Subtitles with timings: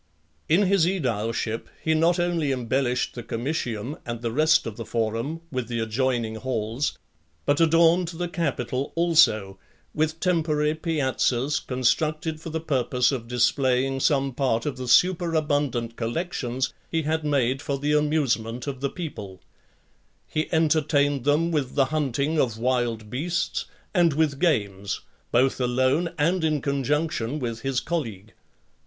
[0.49, 0.59] X.
[0.61, 5.41] In his aedileship, he not only embellished the Comitium, and the rest of the Forum,
[5.51, 6.97] with the adjoining halls,
[7.45, 9.59] but adorned the Capitol also,
[9.93, 16.73] with temporary piazzas, constructed for the purpose of displaying some part of the superabundant collections
[16.87, 19.39] (8) he had made for the amusement of the people.
[20.27, 26.43] He entertained them with the hunting of wild beasts, and with games, both alone and
[26.43, 28.33] in conjunction with his colleague.